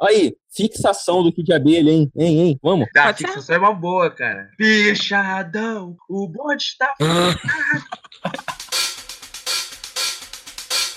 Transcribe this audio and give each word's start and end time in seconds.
Aí, 0.00 0.34
fixação 0.54 1.22
do 1.22 1.32
que 1.32 1.42
de 1.42 1.52
abelha, 1.52 1.90
hein? 1.90 2.10
Hein, 2.16 2.40
hein? 2.40 2.60
Vamos? 2.62 2.88
Tá, 2.92 3.12
fixação 3.14 3.56
é 3.56 3.58
uma 3.58 3.72
boa, 3.72 4.10
cara. 4.10 4.50
Bichadão, 4.58 5.96
o 6.08 6.28
bonde 6.28 6.62
está. 6.62 6.94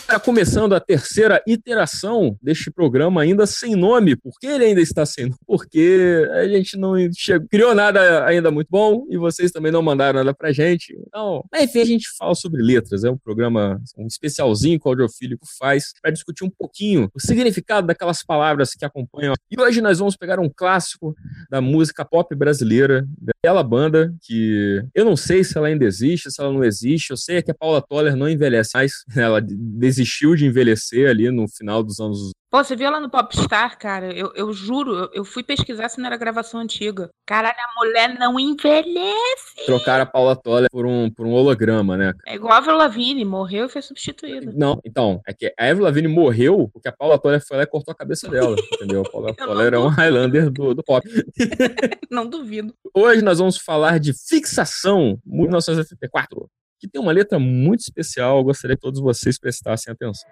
Está 0.10 0.20
começando 0.20 0.74
a 0.74 0.80
terceira 0.80 1.40
iteração 1.46 2.36
deste 2.42 2.72
programa, 2.72 3.22
ainda 3.22 3.46
sem 3.46 3.76
nome. 3.76 4.16
Por 4.16 4.40
que 4.40 4.48
ele 4.48 4.66
ainda 4.66 4.82
está 4.82 5.06
sem 5.06 5.26
nome? 5.26 5.38
Porque 5.46 6.28
a 6.32 6.48
gente 6.48 6.76
não 6.78 6.96
chegou, 7.16 7.48
criou 7.48 7.76
nada 7.76 8.26
ainda 8.26 8.50
muito 8.50 8.70
bom 8.72 9.06
e 9.08 9.20
vocês 9.20 9.52
também 9.52 9.72
não 9.72 9.84
mandaram 9.84 10.18
nada 10.18 10.34
pra 10.34 10.52
gente. 10.52 10.98
Então, 11.08 11.44
enfim, 11.54 11.82
a 11.82 11.86
gente 11.86 12.08
fala 12.18 12.34
sobre 12.34 12.60
letras. 12.64 13.04
É 13.04 13.12
um 13.12 13.18
programa, 13.20 13.80
um 13.96 14.08
especialzinho 14.08 14.80
que 14.80 14.88
o 14.88 14.90
Audiofílico 14.90 15.46
faz 15.60 15.94
para 16.02 16.10
discutir 16.10 16.44
um 16.44 16.50
pouquinho 16.50 17.12
o 17.14 17.22
significado 17.22 17.86
daquelas 17.86 18.24
palavras 18.24 18.72
que 18.74 18.84
acompanham. 18.84 19.36
E 19.52 19.62
hoje 19.62 19.80
nós 19.80 20.00
vamos 20.00 20.18
pegar 20.18 20.40
um 20.40 20.50
clássico 20.50 21.16
da 21.52 21.62
música 21.62 22.04
pop 22.04 22.36
brasileira, 22.36 23.08
daquela 23.42 23.64
banda 23.64 24.14
que 24.22 24.84
eu 24.94 25.06
não 25.06 25.16
sei 25.16 25.44
se 25.44 25.58
ela 25.58 25.68
ainda 25.68 25.86
existe, 25.86 26.30
se 26.30 26.42
ela 26.42 26.52
não 26.52 26.64
existe. 26.64 27.12
Eu 27.12 27.18
sei 27.18 27.42
que 27.42 27.52
a 27.52 27.56
Paula 27.56 27.82
Toller 27.82 28.16
não 28.16 28.30
envelhece 28.30 28.72
mais. 28.74 28.92
Ela 29.16 29.42
desistiu 29.42 30.36
de 30.36 30.46
envelhecer 30.46 31.10
ali 31.10 31.32
no 31.32 31.48
final 31.48 31.82
dos 31.84 32.00
anos 32.00 32.32
Pô, 32.52 32.64
você 32.64 32.76
viu 32.76 32.88
ela 32.88 33.00
no 33.00 33.12
Popstar, 33.12 33.78
cara? 33.78 34.12
Eu, 34.12 34.32
eu 34.34 34.52
juro, 34.52 34.96
eu, 34.96 35.10
eu, 35.14 35.24
fui 35.24 35.44
pesquisar 35.44 35.88
se 35.88 36.00
não 36.00 36.08
era 36.08 36.18
gravação 36.18 36.60
antiga. 36.60 37.08
Caralho, 37.24 37.56
a 37.56 37.80
mulher 37.80 38.18
não 38.18 38.40
envelhece. 38.40 39.66
Trocaram 39.68 40.02
a 40.02 40.06
Paula 40.08 40.36
Toller 40.36 40.68
por 40.72 40.84
um, 40.84 41.12
por 41.12 41.28
um 41.28 41.32
holograma, 41.32 41.96
né? 41.96 42.12
É 42.26 42.34
igual 42.34 42.54
a 42.54 42.58
Avril 42.58 42.76
Lavigne, 42.76 43.24
morreu 43.24 43.68
e 43.68 43.70
foi 43.70 43.84
substituída. 43.84 44.52
Não, 44.56 44.82
então, 44.84 45.22
é 45.28 45.34
que 45.34 45.54
a 45.60 45.66
Avril 45.70 45.84
Lavigne 45.84 46.08
morreu 46.08 46.68
porque 46.74 46.88
a 46.88 46.92
Paula 46.92 47.20
Toller 47.20 47.46
foi 47.46 47.58
lá 47.58 47.64
e 47.64 47.68
cortou 47.68 47.92
a 47.92 47.96
cabeça 47.96 48.28
dela, 48.28 48.56
entendeu? 48.74 49.04
A 49.06 49.12
Paula 49.12 49.36
Toller 49.36 49.68
era 49.68 49.80
um 49.80 49.88
Highlander 49.88 50.50
do, 50.50 50.74
do 50.74 50.84
pop. 50.84 51.08
não 52.10 52.28
duvido. 52.28 52.74
Hoje 52.96 53.22
nós 53.22 53.38
vamos 53.38 53.58
falar 53.58 54.00
de 54.00 54.12
Fixação, 54.28 55.20
1984 55.24 56.50
que 56.80 56.88
tem 56.88 57.02
uma 57.02 57.12
letra 57.12 57.38
muito 57.38 57.82
especial. 57.82 58.38
Eu 58.38 58.44
gostaria 58.46 58.76
que 58.76 58.82
todos 58.82 59.02
vocês 59.02 59.38
prestassem 59.38 59.92
atenção. 59.92 60.28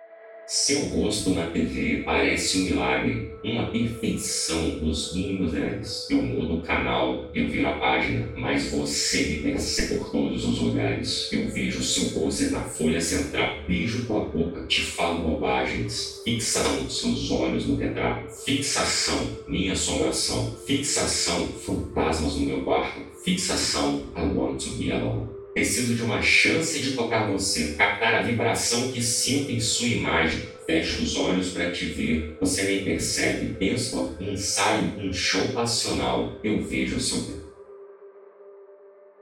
Seu 0.50 0.80
rosto 0.86 1.32
na 1.32 1.48
TV 1.48 2.04
parece 2.06 2.60
um 2.60 2.64
milagre, 2.64 3.34
uma 3.44 3.70
perfeição 3.70 4.80
nos 4.80 5.14
mínimos 5.14 5.52
detalhes. 5.52 6.08
Eu 6.10 6.22
mudo 6.22 6.60
o 6.60 6.62
canal, 6.62 7.30
eu 7.36 7.50
viro 7.50 7.68
a 7.68 7.74
página, 7.74 8.30
mas 8.38 8.72
você 8.72 9.24
me 9.24 9.52
persegue 9.52 9.98
por 9.98 10.10
todos 10.10 10.46
os 10.46 10.60
lugares. 10.60 11.28
Eu 11.34 11.50
vejo 11.50 11.84
seu 11.84 12.18
rosto 12.18 12.50
na 12.50 12.62
folha 12.62 13.02
central, 13.02 13.58
beijo 13.68 14.06
tua 14.06 14.24
boca, 14.24 14.66
te 14.68 14.84
falo 14.84 15.32
bobagens. 15.32 16.22
Fixação, 16.24 16.90
seus 16.90 17.30
olhos 17.30 17.66
no 17.66 17.76
retrato. 17.76 18.30
Fixação, 18.46 19.28
minha 19.50 19.74
assombração. 19.74 20.56
Fixação, 20.66 21.46
fantasmas 21.46 22.36
no 22.36 22.46
meu 22.46 22.62
quarto. 22.62 23.02
Fixação, 23.22 24.02
I 24.16 24.22
want 24.22 24.64
to 24.64 24.70
be 24.78 24.94
alone. 24.94 25.37
Preciso 25.58 25.96
de 25.96 26.04
uma 26.04 26.22
chance 26.22 26.80
de 26.80 26.92
tocar 26.92 27.32
você, 27.32 27.74
captar 27.74 28.14
a 28.14 28.22
vibração 28.22 28.92
que 28.92 29.02
sinto 29.02 29.52
em 29.52 29.60
sua 29.60 29.88
imagem. 29.88 30.44
Fecho 30.68 31.02
os 31.02 31.16
olhos 31.16 31.50
para 31.50 31.72
te 31.72 31.86
ver, 31.86 32.38
você 32.40 32.62
nem 32.62 32.84
percebe. 32.84 33.56
Penso, 33.56 34.16
ensaio, 34.20 35.00
um 35.00 35.12
show 35.12 35.42
passional. 35.48 36.40
Eu 36.44 36.64
vejo 36.64 36.98
o 36.98 37.00
seu 37.00 37.48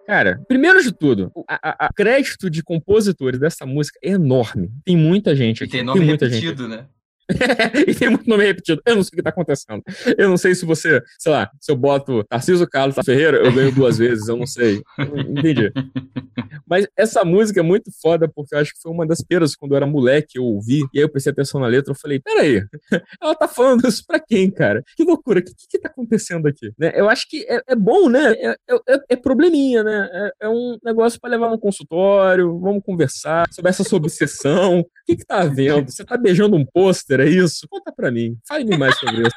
Cara, 0.06 0.42
primeiro 0.46 0.84
de 0.84 0.92
tudo, 0.92 1.32
a, 1.48 1.90
crédito 1.94 2.50
de 2.50 2.62
compositores 2.62 3.40
dessa 3.40 3.66
música 3.66 3.98
é 4.04 4.10
enorme. 4.10 4.70
Tem 4.84 4.98
muita 4.98 5.34
gente 5.34 5.64
aqui. 5.64 5.76
E 5.76 5.78
tem 5.78 5.86
nome 5.86 6.00
tem 6.00 6.10
muita 6.10 6.26
repetido, 6.26 6.64
gente. 6.64 6.76
né? 6.76 6.86
e 7.88 7.94
tem 7.94 8.10
muito 8.10 8.30
nome 8.30 8.46
repetido. 8.46 8.82
Eu 8.86 8.96
não 8.96 9.04
sei 9.04 9.10
o 9.14 9.18
que 9.18 9.24
tá 9.24 9.30
acontecendo. 9.30 9.82
Eu 10.18 10.30
não 10.30 10.38
sei 10.38 10.54
se 10.54 10.66
você, 10.66 11.02
sei 11.18 11.32
lá, 11.32 11.50
se 11.60 11.72
eu 11.72 11.76
boto 11.76 12.24
Tarcísio 12.24 12.68
Carlos 12.70 12.96
Ferreira, 13.04 13.38
eu 13.38 13.52
ganho 13.52 13.72
duas 13.72 13.98
vezes, 13.98 14.28
eu 14.28 14.38
não 14.38 14.46
sei. 14.46 14.82
Entendi. 15.00 15.72
Mas 16.68 16.88
essa 16.98 17.24
música 17.24 17.60
é 17.60 17.64
muito 17.64 17.92
foda, 18.02 18.28
porque 18.28 18.56
eu 18.56 18.60
acho 18.60 18.74
que 18.74 18.82
foi 18.82 18.92
uma 18.92 19.06
das 19.06 19.22
peras 19.22 19.56
quando 19.56 19.72
eu 19.72 19.78
era 19.78 19.86
moleque, 19.86 20.38
eu 20.38 20.44
ouvi, 20.44 20.82
e 20.94 21.00
aí 21.00 21.04
eu 21.04 21.10
prestei 21.10 21.32
atenção 21.32 21.62
na 21.62 21.68
letra, 21.68 21.92
eu 21.92 21.98
falei, 21.98 22.20
peraí, 22.20 22.64
ela 23.22 23.36
tá 23.36 23.48
falando 23.48 23.88
isso 23.88 24.04
pra 24.06 24.20
quem, 24.20 24.50
cara? 24.52 24.84
Que 24.96 25.04
loucura, 25.04 25.40
o 25.40 25.44
que, 25.44 25.54
que, 25.56 25.68
que 25.68 25.80
tá 25.80 25.90
acontecendo 25.90 26.48
aqui? 26.48 26.72
Né? 26.78 26.92
Eu 26.96 27.10
acho 27.10 27.28
que 27.30 27.46
é, 27.48 27.62
é 27.68 27.76
bom, 27.76 28.10
né? 28.10 28.34
É, 28.34 28.56
é, 28.70 29.00
é 29.10 29.16
probleminha, 29.16 29.84
né? 29.84 30.10
É, 30.12 30.46
é 30.48 30.50
um 30.50 30.78
negócio 30.84 31.20
para 31.20 31.30
levar 31.30 31.50
no 31.50 31.60
consultório, 31.60 32.60
vamos 32.60 32.84
conversar 32.84 33.48
sobre 33.52 33.70
essa 33.70 33.84
sua 33.84 33.98
obsessão. 33.98 34.80
O 34.80 34.86
que 35.06 35.18
que 35.18 35.26
tá 35.26 35.42
havendo? 35.42 35.92
Você 35.92 36.04
tá 36.04 36.18
beijando 36.18 36.56
um 36.56 36.66
pôster 36.66 37.20
é 37.20 37.30
isso? 37.30 37.68
Conta 37.70 37.92
pra 37.92 38.12
mim. 38.12 38.38
Fale-me 38.48 38.78
mais 38.78 38.98
sobre 38.98 39.22
isso. 39.22 39.36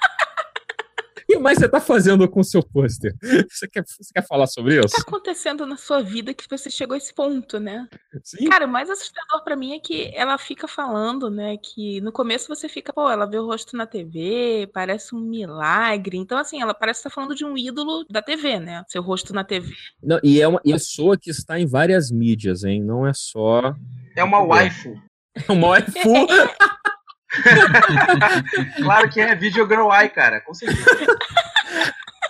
O 1.29 1.33
que 1.35 1.39
mais 1.39 1.59
você 1.59 1.69
tá 1.69 1.79
fazendo 1.79 2.27
com 2.27 2.41
o 2.41 2.45
seu 2.45 2.63
pôster? 2.63 3.15
Você 3.51 3.69
quer, 3.69 3.85
você 3.87 4.13
quer 4.15 4.27
falar 4.27 4.47
sobre 4.47 4.79
isso? 4.79 4.87
O 4.87 4.89
que 4.89 4.97
tá 4.97 5.03
acontecendo 5.03 5.67
na 5.67 5.77
sua 5.77 6.01
vida 6.01 6.33
que 6.33 6.49
você 6.49 6.71
chegou 6.71 6.95
a 6.95 6.97
esse 6.97 7.13
ponto, 7.13 7.61
né? 7.61 7.87
Sim. 8.23 8.49
Cara, 8.49 8.67
o 8.67 8.69
mais 8.69 8.89
assustador 8.89 9.45
para 9.45 9.57
mim 9.57 9.75
é 9.75 9.79
que 9.79 10.11
ela 10.15 10.39
fica 10.39 10.67
falando, 10.67 11.31
né? 11.31 11.57
Que 11.59 12.01
no 12.01 12.11
começo 12.13 12.49
você 12.49 12.69
fica, 12.69 12.93
pô, 12.93 13.11
ela 13.11 13.27
vê 13.27 13.39
o 13.39 13.45
rosto 13.45 13.77
na 13.77 13.87
TV, 13.87 14.71
parece 14.73 15.15
um 15.15 15.21
milagre. 15.21 16.17
Então, 16.17 16.39
assim, 16.39 16.63
ela 16.63 16.73
parece 16.73 17.01
estar 17.01 17.11
tá 17.11 17.15
falando 17.15 17.35
de 17.35 17.45
um 17.45 17.59
ídolo 17.59 18.07
da 18.09 18.23
TV, 18.23 18.59
né? 18.59 18.83
Seu 18.89 19.03
rosto 19.03 19.35
na 19.35 19.45
TV. 19.45 19.75
Não, 20.03 20.19
e 20.23 20.41
é 20.41 20.49
uma 20.49 20.61
pessoa 20.61 21.19
que 21.19 21.31
está 21.31 21.59
em 21.59 21.67
várias 21.67 22.11
mídias, 22.11 22.65
hein? 22.65 22.83
Não 22.83 23.07
é 23.07 23.13
só. 23.13 23.75
É 24.17 24.25
uma 24.25 24.41
waifu. 24.41 24.95
É 25.47 25.53
uma 25.53 25.69
waifu. 25.69 25.99
claro 28.77 29.09
que 29.11 29.21
é 29.21 29.35
Video 29.35 29.67
Girl 29.67 29.93
Eye, 29.93 30.09
cara, 30.09 30.41
com 30.41 30.55
certeza. 30.55 30.85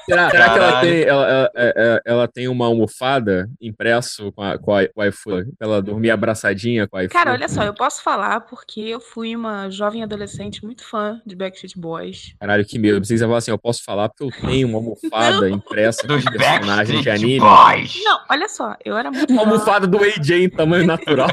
Será, 0.09 0.31
será 0.31 0.51
que 0.51 0.59
ela 0.59 0.81
tem, 0.81 1.03
ela, 1.03 1.29
ela, 1.29 1.51
é, 1.55 1.75
é, 1.77 2.01
ela, 2.05 2.29
tem 2.29 2.49
uma 2.49 2.67
almofada 2.67 3.49
impresso 3.61 4.33
com 4.33 4.43
a, 4.43 4.59
com 4.59 4.75
a, 4.75 4.89
com 4.89 5.01
a 5.01 5.09
iPhone? 5.09 5.53
Ela 5.61 5.83
dormir 5.83 6.11
abraçadinha 6.11 6.87
com 6.89 6.97
a 6.97 7.05
iPhone? 7.05 7.13
Cara, 7.13 7.33
olha 7.33 7.49
só, 7.49 7.63
eu 7.63 7.75
posso 7.75 8.03
falar 8.03 8.41
porque 8.41 8.81
eu 8.81 9.01
fui 9.01 9.37
uma 9.37 9.71
jovem 9.71 10.03
adolescente 10.03 10.65
muito 10.65 10.85
fã 10.85 11.21
de 11.27 11.37
Backstreet 11.37 11.77
Boys. 11.77 12.35
Caralho, 12.41 12.65
que 12.65 12.79
medo. 12.79 13.05
Vocês 13.05 13.21
falar 13.21 13.39
assim, 13.39 13.51
eu 13.51 13.59
posso 13.59 13.85
falar 13.85 14.09
porque 14.09 14.25
eu 14.25 14.49
tenho 14.49 14.69
uma 14.69 14.79
almofada 14.79 15.49
impressa 15.51 16.07
com 16.07 16.21
personagem 16.23 17.01
de 17.01 17.11
anime. 17.11 17.41
Boys. 17.41 18.01
Não, 18.03 18.21
olha 18.31 18.49
só, 18.49 18.77
eu 18.85 18.97
era 18.97 19.11
muito 19.11 19.33
Uma 19.33 19.45
fã... 19.45 19.51
almofada 19.51 19.87
do 19.87 19.99
AJ 19.99 20.31
em 20.31 20.51
tamanho 20.51 20.87
natural. 20.87 21.29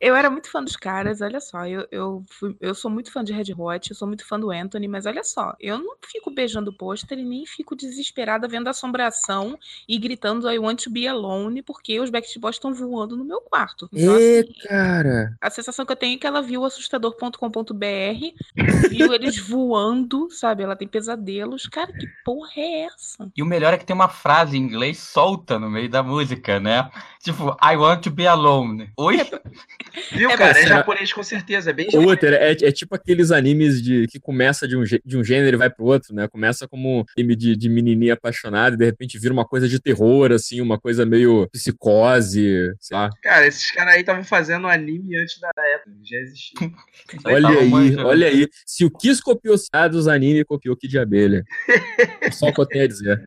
eu 0.00 0.14
era 0.14 0.30
muito 0.30 0.50
fã 0.50 0.62
dos 0.62 0.76
caras, 0.76 1.20
olha 1.20 1.40
só, 1.40 1.66
eu, 1.66 1.86
eu, 1.90 2.24
fui, 2.30 2.56
eu 2.60 2.74
sou 2.74 2.90
muito 2.90 3.12
fã 3.12 3.22
de 3.22 3.32
Red 3.32 3.54
Hot, 3.56 3.90
eu 3.90 3.96
sou 3.96 4.08
muito 4.08 4.26
fã 4.26 4.38
do 4.38 4.50
Anthony, 4.50 4.88
mas 4.88 5.06
olha 5.06 5.22
só, 5.22 5.54
eu 5.60 5.78
não 5.78 5.96
fico 6.04 6.30
beijando 6.30 6.70
o 6.70 6.76
pôster 6.76 7.18
e 7.18 7.24
nem 7.24 7.46
fico 7.46 7.75
desesperada 7.76 8.48
vendo 8.48 8.68
a 8.68 8.70
assombração 8.70 9.58
e 9.88 9.98
gritando 9.98 10.50
I 10.50 10.58
want 10.58 10.82
to 10.84 10.90
be 10.90 11.06
alone, 11.06 11.62
porque 11.62 12.00
os 12.00 12.10
Backstreet 12.10 12.40
Boys 12.40 12.56
estão 12.56 12.74
voando 12.74 13.16
no 13.16 13.24
meu 13.24 13.40
quarto. 13.40 13.88
Então, 13.92 14.18
e, 14.18 14.40
assim, 14.40 14.52
cara! 14.68 15.36
A 15.40 15.50
sensação 15.50 15.84
que 15.84 15.92
eu 15.92 15.96
tenho 15.96 16.16
é 16.16 16.18
que 16.18 16.26
ela 16.26 16.42
viu 16.42 16.64
assustador.com.br, 16.64 17.36
viu 18.90 19.14
eles 19.14 19.38
voando, 19.38 20.28
sabe? 20.30 20.62
Ela 20.62 20.76
tem 20.76 20.88
pesadelos. 20.88 21.66
Cara, 21.66 21.92
que 21.92 22.06
porra 22.24 22.52
é 22.56 22.86
essa? 22.86 23.30
E 23.36 23.42
o 23.42 23.46
melhor 23.46 23.74
é 23.74 23.78
que 23.78 23.84
tem 23.84 23.94
uma 23.94 24.08
frase 24.08 24.56
em 24.56 24.60
inglês 24.60 24.98
solta 24.98 25.58
no 25.58 25.70
meio 25.70 25.88
da 25.88 26.02
música, 26.02 26.58
né? 26.60 26.90
Tipo, 27.22 27.56
I 27.62 27.76
want 27.76 28.02
to 28.02 28.10
be 28.10 28.26
alone. 28.26 28.90
Oi? 28.96 29.18
Viu, 30.12 30.30
é, 30.30 30.36
cara? 30.36 30.58
É 30.58 30.66
japonês 30.66 31.12
com 31.12 31.22
certeza, 31.22 31.70
é 31.70 31.72
bem 31.72 31.88
Outra, 31.94 32.36
é, 32.36 32.52
é 32.52 32.72
tipo 32.72 32.94
aqueles 32.94 33.30
animes 33.30 33.82
de, 33.82 34.06
que 34.06 34.20
começa 34.20 34.68
de 34.68 34.76
um, 34.76 34.82
de 34.82 35.16
um 35.16 35.24
gênero 35.24 35.56
e 35.56 35.58
vai 35.58 35.70
pro 35.70 35.84
outro, 35.84 36.14
né? 36.14 36.28
Começa 36.28 36.68
como 36.68 37.04
anime 37.16 37.34
de, 37.34 37.56
de 37.56 37.65
menininha 37.68 38.14
apaixonada 38.14 38.74
e 38.74 38.78
de 38.78 38.84
repente 38.84 39.18
vira 39.18 39.32
uma 39.32 39.44
coisa 39.44 39.68
de 39.68 39.80
terror, 39.80 40.32
assim, 40.32 40.60
uma 40.60 40.78
coisa 40.78 41.06
meio 41.06 41.48
psicose, 41.50 42.72
sei 42.80 42.96
lá. 42.96 43.10
Cara, 43.22 43.46
esses 43.46 43.70
caras 43.70 43.94
aí 43.94 44.00
estavam 44.00 44.24
fazendo 44.24 44.66
anime 44.66 45.16
antes 45.16 45.38
da 45.40 45.50
época, 45.74 45.96
já 46.02 46.18
existia. 46.18 46.72
olha 47.24 47.48
aí, 47.48 47.96
olha 47.96 48.26
aí. 48.28 48.48
Se 48.66 48.84
o 48.84 48.90
Kiss 48.90 49.22
copiou 49.22 49.56
dos 49.90 50.08
anime, 50.08 50.44
copiou 50.44 50.76
Kid 50.76 50.90
de 50.90 50.98
Abelha. 50.98 51.44
é 52.20 52.30
só 52.30 52.48
o 52.48 52.52
que 52.52 52.60
eu 52.60 52.66
tenho 52.66 52.84
a 52.84 52.88
dizer. 52.88 53.24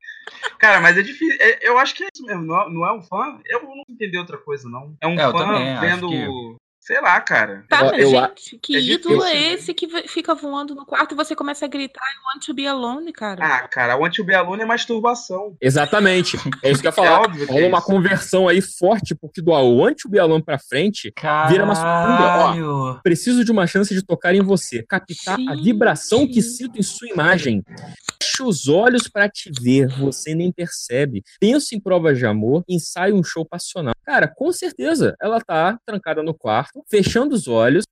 Cara, 0.58 0.80
mas 0.80 0.98
é 0.98 1.02
difícil. 1.02 1.38
É, 1.40 1.68
eu 1.68 1.78
acho 1.78 1.96
que 1.96 2.04
é 2.04 2.08
isso 2.14 2.26
mesmo. 2.26 2.44
Não 2.44 2.62
é, 2.62 2.70
não 2.70 2.86
é 2.86 2.94
um 2.94 3.02
fã? 3.02 3.40
Eu 3.46 3.62
não 3.64 3.84
entendi 3.88 4.18
outra 4.18 4.38
coisa, 4.38 4.70
não. 4.70 4.96
É 5.02 5.08
um 5.08 5.20
é, 5.20 5.32
fã 5.32 5.80
vendo. 5.82 6.60
Sei 6.90 7.00
lá, 7.00 7.22
cara. 7.22 7.64
Tá, 7.70 7.84
mas, 7.84 8.02
eu, 8.02 8.10
gente, 8.10 8.58
que 8.58 8.76
é 8.76 8.80
ídolo 8.80 9.24
é 9.24 9.54
esse 9.54 9.76
que 9.76 9.88
fica 10.08 10.34
voando 10.34 10.74
no 10.74 10.88
quarto 10.88 11.12
e 11.12 11.16
você 11.16 11.36
começa 11.36 11.64
a 11.66 11.68
gritar 11.68 12.02
I 12.02 12.18
want 12.34 12.44
to 12.44 12.52
be 12.52 12.66
alone, 12.66 13.14
cara? 13.14 13.46
Ah, 13.46 13.68
cara, 13.68 13.94
I 13.94 13.96
want 13.96 14.16
to 14.16 14.24
be 14.24 14.34
alone 14.34 14.64
é 14.64 14.66
masturbação. 14.66 15.56
Exatamente. 15.62 16.36
É 16.64 16.72
isso 16.72 16.82
que 16.82 16.88
eu 16.88 16.90
ia 16.90 16.96
falar. 16.96 17.30
É 17.40 17.46
Rola 17.46 17.62
é 17.62 17.68
uma 17.68 17.82
conversão 17.82 18.48
aí 18.48 18.60
forte, 18.60 19.14
porque 19.14 19.40
do 19.40 19.52
I 19.52 19.62
want 19.62 19.98
to 20.02 20.10
be 20.10 20.18
alone 20.18 20.44
pra 20.44 20.58
frente 20.58 21.12
Caralho. 21.12 21.52
vira 21.52 21.66
masturbação. 21.66 22.70
Ó, 22.70 22.94
preciso 23.04 23.46
de 23.46 23.52
uma 23.52 23.68
chance 23.68 23.94
de 23.94 24.02
tocar 24.02 24.34
em 24.34 24.42
você, 24.42 24.84
captar 24.84 25.38
Gente. 25.38 25.52
a 25.52 25.56
vibração 25.56 26.28
que 26.28 26.42
sinto 26.42 26.80
em 26.80 26.82
sua 26.82 27.08
imagem. 27.08 27.64
Fecha 28.22 28.44
os 28.44 28.68
olhos 28.68 29.08
para 29.08 29.30
te 29.30 29.52
ver, 29.62 29.88
você 30.00 30.34
nem 30.34 30.52
percebe. 30.52 31.24
Penso 31.40 31.76
em 31.76 31.80
provas 31.80 32.18
de 32.18 32.26
amor, 32.26 32.64
ensaio 32.68 33.16
um 33.16 33.24
show 33.24 33.46
passional. 33.46 33.94
Cara, 34.10 34.28
com 34.28 34.52
certeza, 34.52 35.16
ela 35.22 35.40
tá 35.40 35.78
trancada 35.86 36.24
no 36.24 36.34
quarto, 36.34 36.84
fechando 36.90 37.36
os 37.36 37.48
olhos, 37.48 37.86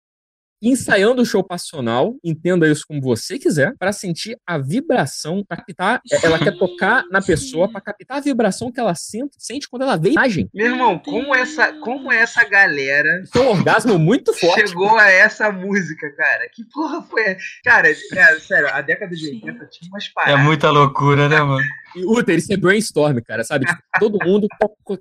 ensaiando 0.62 1.22
o 1.22 1.26
show 1.26 1.44
passional, 1.44 2.16
entenda 2.24 2.68
isso 2.68 2.84
como 2.88 3.02
você 3.02 3.38
quiser, 3.38 3.74
para 3.78 3.92
sentir 3.92 4.38
a 4.46 4.58
vibração, 4.58 5.44
para 5.48 5.58
captar. 5.58 6.02
É, 6.12 6.26
ela 6.26 6.40
quer 6.40 6.58
tocar 6.58 7.04
na 7.12 7.22
pessoa 7.22 7.70
para 7.70 7.82
captar 7.82 8.18
a 8.18 8.22
vibração 8.22 8.72
que 8.72 8.80
ela 8.80 8.96
sente, 8.96 9.36
sente 9.38 9.70
quando 9.70 9.84
ela 9.84 9.98
vê 9.98 10.10
a 10.10 10.12
imagem. 10.14 10.50
Meu 10.54 10.68
irmão, 10.68 11.00
como 11.00 11.36
essa, 11.36 11.74
como 11.74 12.12
essa 12.12 12.44
galera. 12.46 13.24
Foi 13.32 13.42
um 13.44 13.50
orgasmo 13.50 13.98
muito 14.00 14.34
forte. 14.34 14.68
Chegou 14.68 14.98
a 14.98 15.10
essa 15.10 15.52
música, 15.52 16.10
cara. 16.16 16.50
Que 16.54 16.64
porra 16.66 17.02
foi? 17.04 17.38
Cara, 17.64 17.90
é, 17.90 18.40
sério, 18.40 18.70
a 18.72 18.82
década 18.82 19.16
de 19.16 19.28
80 19.28 19.66
tinha 19.68 19.90
umas 19.90 20.08
paradas. 20.10 20.40
É 20.40 20.44
muita 20.44 20.70
loucura, 20.70 21.30
né, 21.30 21.42
mano? 21.42 21.64
E, 21.96 22.06
Uta, 22.06 22.34
isso 22.34 22.52
é 22.54 22.58
brainstorm, 22.58 23.20
cara, 23.22 23.44
sabe? 23.44 23.66
Tipo, 23.66 23.82
todo 24.00 24.26
mundo, 24.26 24.48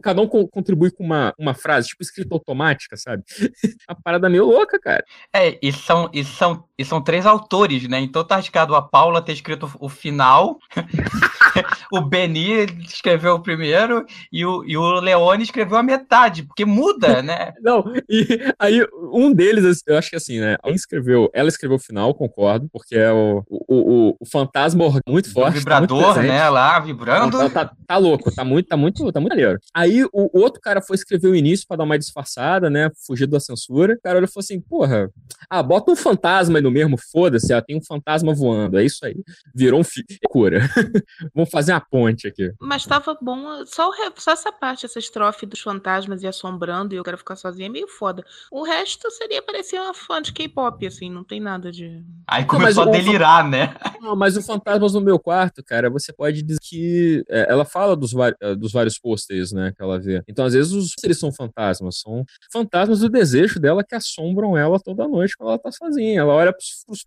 cada 0.02 0.20
um 0.20 0.26
contribui 0.26 0.91
com 0.91 1.05
uma, 1.05 1.35
uma 1.38 1.55
frase, 1.55 1.88
tipo 1.88 2.02
escrita 2.02 2.35
automática, 2.35 2.97
sabe? 2.97 3.23
A 3.88 3.94
parada 3.94 4.29
meio 4.29 4.44
louca, 4.44 4.79
cara. 4.79 5.05
É, 5.47 5.59
e 5.63 5.73
são, 5.73 6.11
e 6.13 6.25
são, 6.25 6.65
e 6.77 6.85
são 6.85 7.01
três 7.01 7.25
autores, 7.25 7.89
né? 7.89 8.01
Então 8.01 8.25
tá 8.25 8.35
arriscado 8.35 8.75
a 8.75 8.83
Paula 8.83 9.23
ter 9.23 9.33
escrito 9.33 9.71
o 9.79 9.89
final, 9.89 10.59
o 11.93 12.01
Beni 12.01 12.67
escreveu 12.85 13.35
o 13.35 13.41
primeiro 13.41 14.05
e 14.33 14.45
o, 14.45 14.65
e 14.65 14.77
o 14.77 15.01
Leone 15.01 15.45
escreveu 15.45 15.77
a 15.79 15.83
metade, 15.83 16.43
porque 16.43 16.65
muda, 16.65 17.23
né? 17.23 17.53
Não, 17.63 17.85
e 18.09 18.53
aí 18.59 18.85
um 19.13 19.33
deles, 19.33 19.83
eu 19.87 19.97
acho 19.97 20.11
que 20.11 20.17
assim, 20.17 20.41
né? 20.41 20.57
Ela 20.65 20.75
escreveu, 20.75 21.31
ela 21.33 21.49
escreveu 21.49 21.77
o 21.77 21.81
final, 21.81 22.13
concordo, 22.13 22.69
porque 22.73 22.97
é 22.97 23.13
o, 23.13 23.45
o, 23.49 23.59
o, 23.69 24.17
o 24.21 24.27
fantasma 24.27 24.85
muito 25.09 25.33
forte. 25.33 25.57
O 25.57 25.59
vibrador, 25.61 26.15
tá 26.15 26.15
muito 26.15 26.33
né? 26.33 26.49
Lá 26.49 26.79
vibrando. 26.81 27.39
Tá, 27.51 27.67
tá, 27.67 27.77
tá, 27.87 27.97
louco, 27.97 28.35
tá 28.35 28.45
muito, 28.45 28.67
tá 28.67 28.77
muito, 28.77 29.13
tá 29.13 29.21
muito 29.21 29.37
maneiro. 29.37 29.59
Aí 29.73 30.05
o 30.13 30.41
outro 30.41 30.61
cara 30.61 30.81
foi 30.81 30.97
escrever 30.97 31.29
o 31.29 31.37
início 31.37 31.67
para 31.69 31.79
dar 31.79 31.85
uma 31.85 31.99
disfarçada, 31.99 32.69
né? 32.69 32.91
Fugir 33.07 33.27
da 33.27 33.39
censura. 33.39 33.95
O 33.95 34.01
cara 34.01 34.17
olhou 34.17 34.29
e 34.29 34.33
falou 34.33 34.43
assim: 34.45 34.61
porra, 34.61 35.11
ah, 35.49 35.62
bota 35.62 35.91
um 35.91 35.97
fantasma 35.97 36.59
aí 36.59 36.62
no 36.62 36.71
mesmo, 36.71 36.97
foda-se, 36.97 37.53
ah, 37.53 37.62
tem 37.62 37.77
um 37.77 37.85
fantasma 37.85 38.35
voando. 38.35 38.79
É 38.79 38.85
isso 38.85 39.05
aí. 39.05 39.17
Virou 39.55 39.81
um 39.81 39.85
fi... 39.85 40.05
cura. 40.29 40.61
Vamos 41.35 41.50
fazer 41.50 41.73
uma 41.73 41.81
ponte 41.81 42.27
aqui. 42.27 42.53
Mas 42.61 42.85
tava 42.85 43.17
bom, 43.21 43.65
só, 43.67 43.91
só 44.17 44.33
essa 44.33 44.53
parte, 44.53 44.87
essa 44.87 44.99
estrofe 44.99 45.47
dos 45.47 45.61
fantasmas 45.61 46.23
e 46.23 46.27
assombrando 46.27 46.94
e 46.94 46.99
eu 46.99 47.05
quero 47.05 47.19
ficar 47.19 47.37
sozinha 47.37 47.67
é 47.67 47.71
meio 47.71 47.88
foda. 47.88 48.25
O 48.50 48.62
resto 48.62 49.11
seria 49.11 49.43
parecer 49.43 49.81
uma 49.81 49.94
fã 49.94 50.21
de 50.21 50.33
K-pop, 50.33 50.87
assim, 50.87 51.11
não 51.11 51.25
tem 51.25 51.41
nada 51.41 51.71
de. 51.71 52.05
Aí 52.27 52.44
começou 52.44 52.85
não, 52.85 52.93
a 52.93 52.97
delirar, 52.97 53.44
o... 53.44 53.49
né? 53.49 53.75
Não, 54.00 54.17
mas 54.17 54.37
o 54.37 54.43
Fantasmas 54.43 54.94
no 54.94 55.00
meu 55.00 55.19
quarto, 55.19 55.62
cara, 55.65 55.91
você 55.91 56.12
pode 56.12 56.43
dizer 56.43 56.59
que 56.62 57.25
é, 57.29 57.47
ela 57.50 57.65
fala 57.65 57.97
dos, 57.97 58.12
é, 58.41 58.55
dos 58.55 58.73
vários 58.73 58.99
pôsteres, 58.99 59.53
né, 59.53 59.73
que 59.77 59.83
ela 59.83 59.99
vê. 59.99 60.23
Então, 60.29 60.44
às 60.44 60.55
vezes, 60.55 60.73
os 60.73 60.93
eles 61.03 61.19
são 61.19 61.33
fantasmas, 61.33 62.00
são 62.00 62.25
fantasmas 62.53 63.00
do 63.00 63.09
desejo 63.09 63.59
dela 63.59 63.85
que 63.85 63.94
assombram 63.94 64.56
ela 64.56 64.79
toda 64.79 65.09
noite 65.09 65.25
quando 65.34 65.50
ela 65.50 65.58
tá 65.58 65.70
sozinha. 65.73 66.20
Ela 66.20 66.34
olha 66.34 66.52
pros, 66.52 66.84
pros 66.87 67.05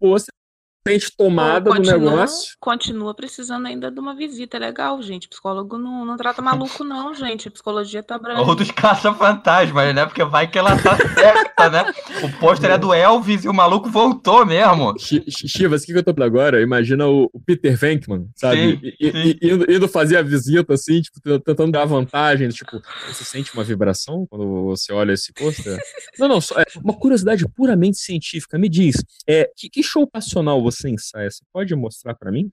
mente 0.88 1.12
tomada 1.16 1.70
continua, 1.70 2.00
do 2.00 2.06
negócio. 2.06 2.56
Continua 2.60 3.14
precisando 3.14 3.68
ainda 3.68 3.92
de 3.92 4.00
uma 4.00 4.16
visita, 4.16 4.58
é 4.58 4.60
legal, 4.60 5.02
gente. 5.02 5.28
Psicólogo 5.28 5.78
não, 5.78 6.06
não 6.06 6.18
trata 6.18 6.42
maluco, 6.42 6.84
não, 6.84 7.14
gente. 7.14 7.48
A 7.48 7.52
psicologia 7.52 8.02
tá 8.02 8.18
brava. 8.18 8.42
Ou 8.42 8.56
dos 8.56 8.72
caça-fantasmas, 8.72 9.94
né? 9.94 10.06
Porque 10.06 10.24
vai 10.24 10.48
que 10.48 10.58
ela 10.58 10.81
tá 10.81 10.96
certa, 11.14 11.70
né? 11.70 11.94
O 12.24 12.40
pôster 12.40 12.72
é 12.72 12.78
do 12.78 12.94
Elvis 12.94 13.44
e 13.44 13.50
o 13.50 13.54
maluco 13.54 13.90
voltou 13.90 14.46
mesmo. 14.46 14.96
Chivas, 14.98 15.84
o 15.84 15.86
que, 15.86 15.94
que 15.94 16.00
eu 16.00 16.04
tô 16.04 16.24
agora? 16.24 16.62
Imagina 16.62 17.08
o, 17.08 17.30
o 17.31 17.40
Peter 17.40 17.78
Venkman, 17.78 18.28
sabe? 18.36 18.58
Sim, 18.58 18.94
e, 19.00 19.12
sim. 19.12 19.38
E, 19.42 19.52
indo, 19.52 19.72
indo, 19.72 19.88
fazer 19.88 20.18
a 20.18 20.22
visita, 20.22 20.74
assim, 20.74 21.02
tipo, 21.02 21.20
tentando 21.40 21.72
dar 21.72 21.86
vantagem. 21.86 22.50
Tipo, 22.50 22.81
você 23.08 23.24
sente 23.24 23.54
uma 23.54 23.64
vibração 23.64 24.26
quando 24.30 24.66
você 24.66 24.92
olha 24.92 25.14
esse 25.14 25.34
pôster? 25.34 25.78
não, 26.18 26.28
não, 26.28 26.42
só, 26.42 26.60
é 26.60 26.66
uma 26.84 26.94
curiosidade 26.94 27.48
puramente 27.50 27.98
científica. 27.98 28.58
Me 28.58 28.70
diz, 28.70 29.04
é, 29.28 29.50
que, 29.56 29.70
que 29.70 29.84
show 29.84 30.08
passional 30.08 30.62
você 30.62 30.69
você 30.71 30.89
ensaia? 30.89 31.30
Você 31.30 31.44
pode 31.51 31.75
mostrar 31.75 32.16
para 32.16 32.31
mim? 32.31 32.50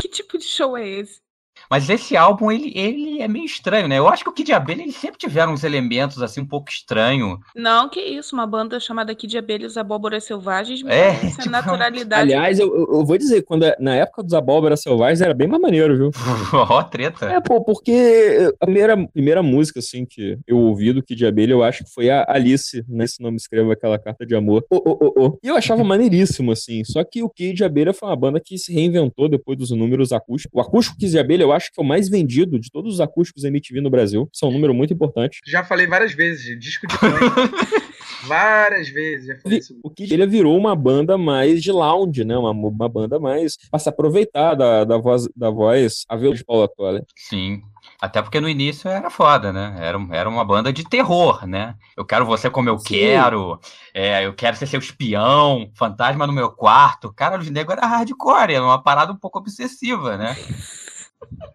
Que 0.00 0.08
tipo 0.08 0.38
de 0.38 0.44
show 0.44 0.76
é 0.76 0.86
esse? 0.86 1.20
Mas 1.68 1.88
esse 1.88 2.16
álbum, 2.16 2.50
ele, 2.50 2.72
ele 2.74 3.20
é 3.20 3.28
meio 3.28 3.44
estranho, 3.44 3.88
né? 3.88 3.98
Eu 3.98 4.08
acho 4.08 4.24
que 4.24 4.30
o 4.30 4.32
Kid 4.32 4.52
Abelha, 4.52 4.82
eles 4.82 4.96
sempre 4.96 5.18
tiveram 5.18 5.52
uns 5.52 5.64
elementos, 5.64 6.22
assim, 6.22 6.40
um 6.40 6.46
pouco 6.46 6.70
estranho. 6.70 7.38
Não, 7.54 7.88
que 7.88 8.00
isso. 8.00 8.34
Uma 8.34 8.46
banda 8.46 8.78
chamada 8.80 9.14
Kid 9.14 9.36
Abelha 9.36 9.64
e 9.64 9.66
os 9.66 9.76
Abóboras 9.76 10.24
Selvagens 10.24 10.82
é, 10.86 11.14
tipo... 11.14 11.50
naturalidade. 11.50 12.22
Aliás, 12.22 12.58
eu, 12.58 12.68
eu, 12.74 13.04
vou 13.04 13.18
dizer, 13.18 13.42
quando 13.42 13.64
na 13.78 13.94
época 13.96 14.22
dos 14.22 14.34
Abóboras 14.34 14.80
Selvagens 14.80 15.20
era 15.20 15.34
bem 15.34 15.48
mais 15.48 15.60
maneiro, 15.60 15.96
viu? 15.96 16.10
Ó, 16.52 16.82
treta. 16.82 17.26
É, 17.26 17.40
pô, 17.40 17.62
porque 17.62 18.52
a 18.60 18.66
primeira, 18.66 19.06
primeira 19.08 19.42
música, 19.42 19.80
assim, 19.80 20.04
que 20.04 20.38
eu 20.46 20.58
ouvi 20.58 20.92
do 20.92 21.02
Kid 21.02 21.26
Abelha, 21.26 21.52
eu 21.52 21.62
acho 21.62 21.84
que 21.84 21.92
foi 21.92 22.10
a 22.10 22.24
Alice, 22.28 22.84
né? 22.88 23.06
Se 23.06 23.22
não 23.22 23.30
me 23.30 23.36
escreva 23.36 23.72
aquela 23.72 23.98
carta 23.98 24.24
de 24.24 24.34
amor. 24.34 24.64
Oh, 24.70 24.82
oh, 24.84 24.98
oh, 25.00 25.12
oh. 25.16 25.38
E 25.42 25.48
eu 25.48 25.56
achava 25.56 25.82
maneiríssimo, 25.84 26.52
assim. 26.52 26.84
Só 26.84 27.02
que 27.04 27.22
o 27.22 27.28
Kid 27.28 27.62
Abelha 27.64 27.92
foi 27.92 28.08
uma 28.08 28.16
banda 28.16 28.40
que 28.40 28.58
se 28.58 28.72
reinventou 28.72 29.28
depois 29.28 29.58
dos 29.58 29.70
números 29.70 30.12
acústicos. 30.12 30.56
O 30.56 30.60
acústico 30.60 30.98
Kid 30.98 31.18
Abelha, 31.18 31.46
eu 31.50 31.56
acho 31.56 31.72
que 31.72 31.80
é 31.80 31.84
o 31.84 31.86
mais 31.86 32.08
vendido 32.08 32.58
de 32.58 32.70
todos 32.70 32.94
os 32.94 33.00
acústicos 33.00 33.44
MTV 33.44 33.80
no 33.80 33.90
Brasil. 33.90 34.28
Isso 34.32 34.44
é 34.44 34.48
um 34.48 34.52
número 34.52 34.74
muito 34.74 34.92
importante. 34.92 35.40
Já 35.46 35.64
falei 35.64 35.86
várias 35.86 36.12
vezes, 36.12 36.58
disco 36.58 36.86
de 36.86 36.94
várias 38.26 38.88
vezes. 38.88 39.26
Já 39.26 39.36
falei 39.38 39.58
isso. 39.58 39.78
O 39.82 39.90
que 39.90 40.12
ele 40.12 40.26
virou 40.26 40.56
uma 40.56 40.74
banda 40.74 41.18
mais 41.18 41.62
de 41.62 41.72
lounge, 41.72 42.24
né? 42.24 42.36
Uma, 42.36 42.50
uma 42.50 42.88
banda 42.88 43.18
mais 43.18 43.56
para 43.70 43.78
se 43.78 43.88
aproveitar 43.88 44.54
da, 44.54 44.84
da 44.84 44.96
voz 44.98 45.28
da 45.36 45.50
voz 45.50 46.04
a 46.08 46.16
de 46.16 46.44
Paula 46.44 46.68
Toller. 46.68 47.04
Sim. 47.16 47.62
Até 48.00 48.22
porque 48.22 48.40
no 48.40 48.48
início 48.48 48.88
era 48.88 49.10
foda, 49.10 49.52
né? 49.52 49.76
Era, 49.78 49.98
era 50.12 50.28
uma 50.28 50.44
banda 50.44 50.72
de 50.72 50.88
terror, 50.88 51.46
né? 51.46 51.74
Eu 51.94 52.04
quero 52.04 52.24
você 52.24 52.48
como 52.48 52.68
eu 52.68 52.78
Sim. 52.78 52.94
quero, 52.94 53.60
é, 53.92 54.24
eu 54.24 54.32
quero 54.32 54.56
ser 54.56 54.66
seu 54.66 54.80
espião, 54.80 55.70
fantasma 55.74 56.26
no 56.26 56.32
meu 56.32 56.50
quarto. 56.50 57.12
Cara, 57.12 57.38
os 57.38 57.50
negros 57.50 57.76
era 57.76 57.86
hardcore, 57.86 58.54
era 58.54 58.64
uma 58.64 58.82
parada 58.82 59.12
um 59.12 59.16
pouco 59.16 59.38
obsessiva, 59.38 60.16
né? 60.16 60.34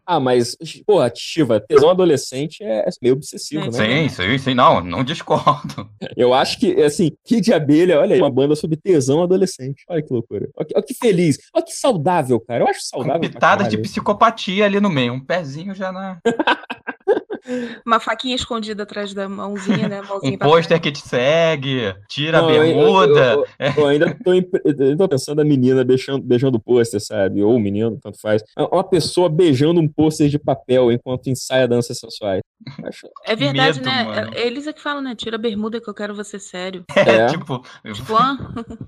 Ah, 0.05 0.19
mas, 0.19 0.55
porra, 0.85 1.09
Tiva, 1.09 1.59
tesão 1.59 1.89
adolescente 1.89 2.63
é 2.63 2.87
meio 3.01 3.15
obsessivo, 3.15 3.65
né? 3.65 3.71
Sim, 3.71 4.09
sim, 4.09 4.37
sim, 4.37 4.53
não, 4.53 4.81
não 4.81 5.03
discordo. 5.03 5.89
Eu 6.15 6.33
acho 6.33 6.59
que, 6.59 6.81
assim, 6.83 7.11
Kid 7.23 7.51
Abelha, 7.53 7.99
olha 7.99 8.15
aí, 8.15 8.21
uma 8.21 8.29
banda 8.29 8.55
sobre 8.55 8.77
tesão 8.77 9.23
adolescente. 9.23 9.83
Olha 9.89 10.01
que 10.01 10.13
loucura. 10.13 10.47
Olha 10.55 10.67
que, 10.67 10.73
olha 10.75 10.85
que 10.85 10.93
feliz. 10.93 11.39
Olha 11.53 11.65
que 11.65 11.73
saudável, 11.73 12.39
cara. 12.39 12.63
Eu 12.63 12.67
acho 12.67 12.81
saudável. 12.83 13.21
Com 13.21 13.27
pitadas 13.27 13.67
de 13.67 13.77
psicopatia 13.77 14.65
ali 14.65 14.79
no 14.79 14.89
meio, 14.89 15.13
um 15.13 15.19
pezinho 15.19 15.73
já 15.73 15.91
na. 15.91 16.19
Uma 17.85 17.99
faquinha 17.99 18.35
escondida 18.35 18.83
atrás 18.83 19.13
da 19.13 19.29
mãozinha, 19.29 19.87
né? 19.87 20.01
Mãozinha 20.07 20.33
um 20.33 20.37
pôster 20.37 20.79
que 20.81 20.91
te 20.91 20.99
segue, 20.99 21.93
tira 22.09 22.41
Não, 22.41 22.49
a 22.49 22.51
bermuda. 22.51 23.33
Eu, 23.33 23.45
eu, 23.59 23.67
eu, 23.67 23.73
eu 23.77 23.87
ainda 23.87 24.17
tô, 24.23 24.33
eu 24.33 24.97
tô 24.97 25.07
pensando 25.07 25.41
a 25.41 25.45
menina 25.45 25.83
beijando, 25.83 26.23
beijando 26.23 26.57
o 26.57 26.61
pôster, 26.61 26.99
sabe? 26.99 27.43
Ou 27.43 27.55
o 27.55 27.59
menino, 27.59 27.99
tanto 28.01 28.19
faz. 28.19 28.43
É 28.57 28.63
uma 28.63 28.83
pessoa 28.83 29.29
beijando 29.29 29.79
um 29.79 29.87
pôster 29.87 30.27
de 30.29 30.39
papel 30.39 30.91
enquanto 30.91 31.27
ensaia 31.27 31.67
danças 31.67 31.97
sensuais. 31.97 32.41
É 33.25 33.35
verdade, 33.35 33.79
Medo, 33.79 33.89
né? 33.89 34.03
Mano. 34.03 34.31
Eles 34.35 34.65
é 34.65 34.73
que 34.73 34.81
falam, 34.81 35.01
né? 35.01 35.15
Tira 35.15 35.35
a 35.35 35.39
bermuda 35.39 35.79
que 35.79 35.89
eu 35.89 35.93
quero 35.93 36.15
você 36.15 36.39
sério. 36.39 36.83
É, 37.05 37.17
é. 37.17 37.25
tipo. 37.27 37.63
tipo 37.93 38.15
ah, 38.15 38.35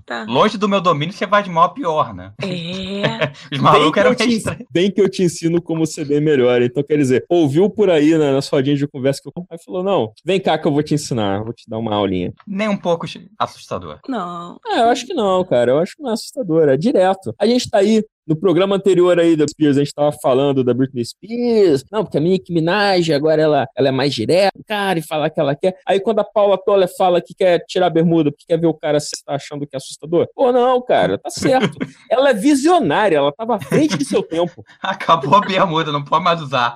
tá. 0.04 0.24
Longe 0.28 0.58
do 0.58 0.68
meu 0.68 0.80
domínio, 0.80 1.14
você 1.14 1.24
vai 1.24 1.42
de 1.42 1.50
mal 1.50 1.64
a 1.64 1.68
pior, 1.68 2.12
né? 2.12 2.32
É. 2.42 3.30
Os 3.54 3.60
malucos 3.60 4.00
eram 4.00 4.14
bem, 4.16 4.40
bem 4.72 4.90
que 4.90 5.00
eu 5.00 5.08
te 5.08 5.22
ensino 5.22 5.62
como 5.62 5.86
ser 5.86 6.04
bem 6.04 6.20
melhor. 6.20 6.60
Então, 6.62 6.82
quer 6.82 6.96
dizer, 6.96 7.24
ouviu 7.28 7.70
por 7.70 7.90
aí 7.90 8.18
né, 8.18 8.32
nas 8.48 8.50
rodinhas 8.50 8.78
de 8.78 8.88
conversa 8.88 9.20
que 9.22 9.28
o 9.28 9.44
pai 9.44 9.58
falou: 9.64 9.82
não, 9.82 10.12
vem 10.24 10.40
cá 10.40 10.58
que 10.58 10.66
eu 10.66 10.72
vou 10.72 10.82
te 10.82 10.94
ensinar, 10.94 11.44
vou 11.44 11.52
te 11.52 11.68
dar 11.68 11.78
uma 11.78 11.94
aulinha. 11.94 12.32
Nem 12.46 12.68
um 12.68 12.76
pouco 12.76 13.06
assustador. 13.38 14.00
Não. 14.08 14.58
É, 14.66 14.80
eu 14.80 14.88
acho 14.88 15.06
que 15.06 15.14
não, 15.14 15.44
cara. 15.44 15.72
Eu 15.72 15.78
acho 15.78 15.96
que 15.96 16.02
não 16.02 16.10
é 16.10 16.14
assustador, 16.14 16.68
é 16.68 16.76
direto. 16.76 17.34
A 17.38 17.46
gente 17.46 17.68
tá 17.68 17.78
aí 17.78 18.02
no 18.28 18.36
programa 18.36 18.76
anterior 18.76 19.18
aí 19.18 19.34
da 19.34 19.46
Spears, 19.48 19.78
a 19.78 19.80
gente 19.80 19.94
tava 19.94 20.12
falando 20.20 20.62
da 20.62 20.74
Britney 20.74 21.02
Spears. 21.02 21.82
Não, 21.90 22.04
porque 22.04 22.18
a 22.18 22.20
Nicki 22.20 22.52
Minaj 22.52 23.10
agora 23.10 23.40
ela, 23.40 23.66
ela 23.74 23.88
é 23.88 23.90
mais 23.90 24.12
direta, 24.12 24.52
cara, 24.66 24.98
e 24.98 25.02
falar 25.02 25.30
que 25.30 25.40
ela 25.40 25.56
quer. 25.56 25.74
Aí 25.86 25.98
quando 25.98 26.18
a 26.18 26.24
Paula 26.24 26.58
Toller 26.58 26.88
fala 26.94 27.22
que 27.22 27.34
quer 27.34 27.64
tirar 27.66 27.86
a 27.86 27.90
bermuda 27.90 28.30
porque 28.30 28.44
quer 28.46 28.60
ver 28.60 28.66
o 28.66 28.74
cara 28.74 29.00
se 29.00 29.24
tá 29.24 29.34
achando 29.34 29.66
que 29.66 29.74
é 29.74 29.78
assustador. 29.78 30.28
Pô, 30.34 30.52
não, 30.52 30.82
cara, 30.82 31.16
tá 31.16 31.30
certo. 31.30 31.78
ela 32.10 32.30
é 32.30 32.34
visionária, 32.34 33.16
ela 33.16 33.32
tava 33.32 33.56
à 33.56 33.60
frente 33.60 33.96
de 33.96 34.04
seu 34.04 34.22
tempo. 34.22 34.62
Acabou 34.82 35.34
a 35.34 35.40
bermuda, 35.40 35.90
não 35.90 36.04
pode 36.04 36.22
mais 36.22 36.42
usar. 36.42 36.74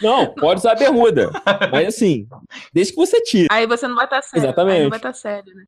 Não, 0.00 0.32
pode 0.34 0.60
usar 0.60 0.72
a 0.72 0.76
bermuda. 0.76 1.30
Mas 1.70 1.88
assim, 1.88 2.28
desde 2.72 2.92
que 2.92 2.98
você 2.98 3.20
tire. 3.22 3.48
Aí 3.50 3.66
você 3.66 3.86
não 3.86 3.96
vai 3.96 4.04
estar 4.04 4.16
tá 4.16 4.22
sério. 4.22 4.46
Exatamente. 4.46 4.76
Aí 4.76 4.82
não 4.82 4.90
vai 4.90 4.98
estar 4.98 5.12
tá 5.12 5.18
sério, 5.18 5.54
né? 5.54 5.64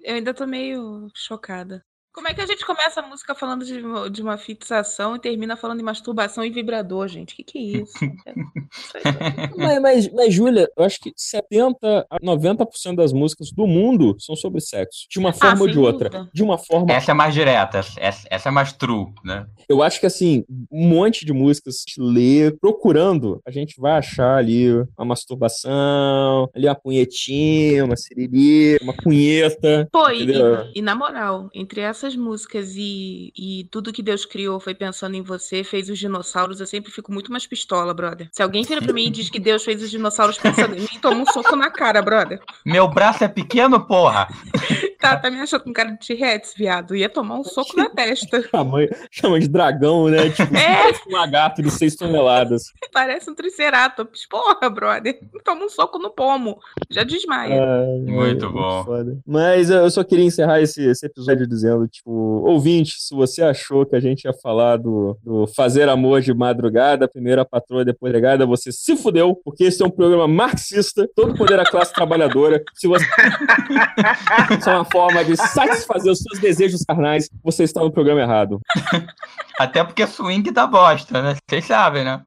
Eu 0.00 0.14
ainda 0.14 0.32
tô 0.32 0.46
meio 0.46 1.08
chocada. 1.14 1.84
Como 2.12 2.26
é 2.26 2.34
que 2.34 2.40
a 2.40 2.46
gente 2.46 2.66
começa 2.66 3.00
a 3.00 3.06
música 3.06 3.34
falando 3.34 3.64
de, 3.64 3.80
de 4.10 4.22
uma 4.22 4.36
fixação 4.36 5.14
e 5.14 5.20
termina 5.20 5.56
falando 5.56 5.78
de 5.78 5.84
masturbação 5.84 6.44
e 6.44 6.50
vibrador, 6.50 7.06
gente? 7.06 7.32
O 7.32 7.36
que, 7.36 7.44
que 7.44 7.58
é 7.58 7.62
isso? 7.82 7.92
mas, 9.56 9.80
mas, 9.80 10.12
mas, 10.12 10.34
Júlia, 10.34 10.68
eu 10.76 10.84
acho 10.84 10.98
que 11.00 11.12
70% 11.12 12.04
a 12.10 12.18
90% 12.18 12.96
das 12.96 13.12
músicas 13.12 13.52
do 13.52 13.66
mundo 13.66 14.16
são 14.18 14.34
sobre 14.34 14.60
sexo. 14.60 15.06
De 15.08 15.18
uma 15.18 15.30
ah, 15.30 15.32
forma 15.32 15.58
ah, 15.58 15.62
ou 15.62 15.68
de 15.68 15.78
outra. 15.78 16.08
Dúvida. 16.08 16.30
De 16.32 16.42
uma 16.42 16.58
forma. 16.58 16.92
Essa 16.92 17.12
é 17.12 17.14
mais 17.14 17.32
direta, 17.32 17.78
essa, 17.78 18.26
essa 18.28 18.48
é 18.48 18.52
mais 18.52 18.72
true, 18.72 19.06
né? 19.24 19.46
Eu 19.68 19.82
acho 19.82 20.00
que 20.00 20.06
assim, 20.06 20.44
um 20.70 20.88
monte 20.88 21.24
de 21.24 21.32
músicas 21.32 21.84
ler, 21.96 22.58
procurando, 22.58 23.40
a 23.46 23.50
gente 23.50 23.80
vai 23.80 23.92
achar 23.92 24.36
ali 24.36 24.72
uma 24.98 25.06
masturbação, 25.06 26.50
ali 26.54 26.66
uma 26.66 26.74
punhetinha, 26.74 27.84
uma 27.84 27.96
siriri, 27.96 28.78
uma 28.82 28.94
punheta. 28.94 29.88
Pô, 29.92 30.10
e, 30.10 30.26
e, 30.74 30.82
na 30.82 30.94
moral, 30.94 31.48
entre 31.54 31.80
essas 32.00 32.16
músicas 32.16 32.74
e, 32.76 33.32
e 33.36 33.68
tudo 33.70 33.92
que 33.92 34.02
Deus 34.02 34.24
criou 34.24 34.58
foi 34.58 34.74
pensando 34.74 35.14
em 35.14 35.22
você, 35.22 35.62
fez 35.62 35.88
os 35.90 35.98
dinossauros, 35.98 36.60
eu 36.60 36.66
sempre 36.66 36.90
fico 36.90 37.12
muito 37.12 37.30
mais 37.30 37.46
pistola, 37.46 37.92
brother. 37.92 38.28
Se 38.32 38.42
alguém 38.42 38.64
vira 38.64 38.80
pra 38.80 38.92
mim 38.92 39.06
e 39.06 39.10
diz 39.10 39.28
que 39.28 39.38
Deus 39.38 39.62
fez 39.62 39.82
os 39.82 39.90
dinossauros 39.90 40.38
pensando 40.38 40.74
em 40.74 40.80
mim, 40.80 40.98
toma 41.00 41.22
um 41.22 41.26
soco 41.26 41.54
na 41.54 41.70
cara, 41.70 42.00
brother. 42.00 42.40
Meu 42.64 42.88
braço 42.88 43.22
é 43.22 43.28
pequeno, 43.28 43.86
porra! 43.86 44.28
Tá, 45.00 45.16
tá 45.16 45.30
me 45.30 45.40
achando 45.40 45.64
com 45.64 45.72
cara 45.72 45.92
de 45.92 46.06
T-Rex, 46.06 46.52
viado. 46.54 46.94
Ia 46.94 47.08
tomar 47.08 47.36
um 47.36 47.44
soco 47.44 47.74
na 47.74 47.88
testa. 47.90 48.42
Chama, 48.42 48.78
chama 49.10 49.40
de 49.40 49.48
dragão, 49.48 50.08
né? 50.08 50.28
Tipo, 50.28 50.54
é. 50.54 50.92
um 51.08 51.12
lagarto 51.12 51.62
de 51.62 51.70
6 51.70 51.96
toneladas. 51.96 52.64
Parece 52.92 53.30
um 53.30 53.34
triceratops. 53.34 54.28
Porra, 54.28 54.68
brother. 54.68 55.18
Toma 55.42 55.64
um 55.64 55.68
soco 55.70 55.98
no 55.98 56.10
pomo. 56.10 56.58
Já 56.90 57.02
desmaia. 57.02 57.86
Muito 58.04 58.50
bom. 58.50 58.84
Mas 59.26 59.70
eu 59.70 59.90
só 59.90 60.04
queria 60.04 60.26
encerrar 60.26 60.60
esse, 60.60 60.82
esse 60.82 61.06
episódio 61.06 61.46
dizendo, 61.46 61.88
tipo, 61.88 62.10
ouvinte, 62.10 63.00
se 63.00 63.14
você 63.14 63.42
achou 63.42 63.86
que 63.86 63.96
a 63.96 64.00
gente 64.00 64.24
ia 64.24 64.34
falar 64.34 64.76
do, 64.76 65.16
do 65.22 65.46
fazer 65.46 65.88
amor 65.88 66.20
de 66.20 66.34
madrugada, 66.34 67.08
primeiro 67.08 67.40
a 67.40 67.44
patroa, 67.44 67.84
depois 67.86 68.12
a 68.12 68.16
legada, 68.16 68.44
você 68.44 68.70
se 68.70 68.96
fudeu, 68.96 69.34
porque 69.42 69.64
esse 69.64 69.82
é 69.82 69.86
um 69.86 69.90
programa 69.90 70.28
marxista, 70.28 71.08
todo 71.16 71.34
poder 71.34 71.58
a 71.58 71.64
classe 71.64 71.92
trabalhadora. 71.94 72.62
Se 72.74 72.86
você... 72.86 73.06
Isso 74.58 74.68
é 74.68 74.74
uma 74.74 74.89
forma 74.92 75.24
de 75.24 75.36
satisfazer 75.36 76.12
os 76.12 76.18
seus 76.18 76.38
desejos 76.38 76.82
carnais, 76.86 77.28
você 77.42 77.64
está 77.64 77.80
no 77.80 77.92
programa 77.92 78.20
errado. 78.20 78.60
Até 79.58 79.84
porque 79.84 80.06
swing 80.06 80.50
dá 80.50 80.66
bosta, 80.66 81.22
né? 81.22 81.36
Vocês 81.48 81.66
sabem, 81.66 82.04
né? 82.04 82.22